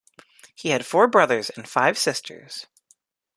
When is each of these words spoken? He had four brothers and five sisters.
He 0.55 0.69
had 0.69 0.83
four 0.83 1.07
brothers 1.07 1.51
and 1.51 1.69
five 1.69 1.95
sisters. 1.95 2.65